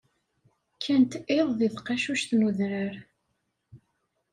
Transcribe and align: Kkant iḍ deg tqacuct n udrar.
Kkant 0.73 1.13
iḍ 1.37 1.49
deg 1.59 1.71
tqacuct 1.75 2.29
n 2.35 2.45
udrar. 2.47 2.95